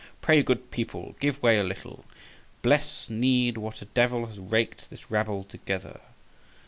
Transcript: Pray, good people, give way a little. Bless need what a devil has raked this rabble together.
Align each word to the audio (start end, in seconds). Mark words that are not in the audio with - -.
Pray, 0.19 0.41
good 0.41 0.71
people, 0.71 1.13
give 1.19 1.39
way 1.43 1.59
a 1.59 1.63
little. 1.63 2.05
Bless 2.63 3.07
need 3.07 3.55
what 3.59 3.83
a 3.83 3.85
devil 3.85 4.25
has 4.25 4.39
raked 4.39 4.89
this 4.89 5.11
rabble 5.11 5.43
together. 5.43 6.01